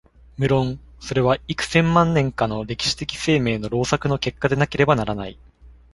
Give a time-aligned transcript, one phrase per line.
[0.35, 5.37] 無論それは幾千万年かの歴史的生命の労作の結果でなければならない。